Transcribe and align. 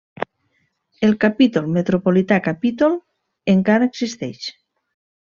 El 1.07 1.11
Capítol 1.25 1.67
Metropolità 1.75 2.39
Capítol 2.47 2.97
encara 3.55 3.89
existeix. 3.93 4.49